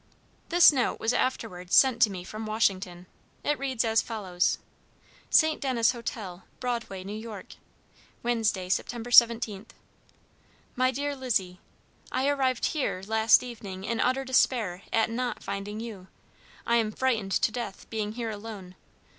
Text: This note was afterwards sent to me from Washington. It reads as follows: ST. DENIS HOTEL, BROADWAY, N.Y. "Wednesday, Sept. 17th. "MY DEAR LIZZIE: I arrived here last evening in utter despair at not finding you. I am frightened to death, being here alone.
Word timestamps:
This 0.49 0.71
note 0.71 0.99
was 0.99 1.13
afterwards 1.13 1.75
sent 1.75 2.01
to 2.01 2.09
me 2.09 2.23
from 2.23 2.47
Washington. 2.47 3.05
It 3.43 3.59
reads 3.59 3.85
as 3.85 4.01
follows: 4.01 4.57
ST. 5.29 5.61
DENIS 5.61 5.91
HOTEL, 5.91 6.41
BROADWAY, 6.59 7.01
N.Y. 7.01 7.43
"Wednesday, 8.23 8.67
Sept. 8.67 8.85
17th. 8.89 9.67
"MY 10.75 10.89
DEAR 10.89 11.15
LIZZIE: 11.15 11.59
I 12.11 12.27
arrived 12.27 12.65
here 12.65 13.03
last 13.05 13.43
evening 13.43 13.83
in 13.83 13.99
utter 13.99 14.25
despair 14.25 14.81
at 14.91 15.11
not 15.11 15.43
finding 15.43 15.79
you. 15.79 16.07
I 16.65 16.77
am 16.77 16.91
frightened 16.91 17.33
to 17.33 17.51
death, 17.51 17.87
being 17.91 18.13
here 18.13 18.31
alone. 18.31 18.73